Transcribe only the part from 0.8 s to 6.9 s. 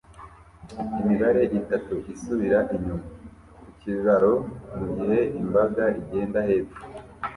Imibare itatu isubira inyuma ku kiraro mugihe imbaga igenda hepfo